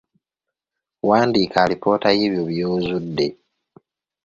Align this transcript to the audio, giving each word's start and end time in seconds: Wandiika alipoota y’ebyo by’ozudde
Wandiika 1.09 1.57
alipoota 1.65 2.09
y’ebyo 2.19 2.43
by’ozudde 2.49 3.27